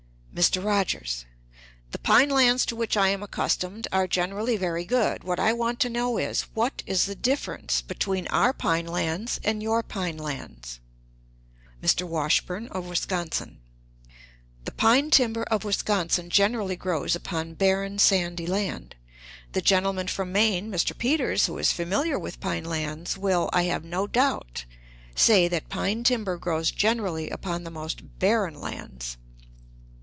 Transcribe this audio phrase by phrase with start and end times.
[0.33, 0.63] "Mr.
[0.63, 1.25] Rogers.
[1.91, 5.25] The pine lands to which I am accustomed are generally very good.
[5.25, 9.61] What I want to know is, what is the difference between our pine lands and
[9.61, 10.79] your pine lands?
[11.83, 12.07] "Mr.
[12.07, 13.59] Washburn, of Wisconsin.
[14.63, 18.95] The pine timber of Wisconsin generally grows upon barren, sandy land.
[19.51, 20.97] The gentleman from Maine (Mr.
[20.97, 24.63] Peters), who is familiar with pine lands, will, I have no doubt,
[25.13, 29.17] say that pine timber grows generally upon the most barren lands.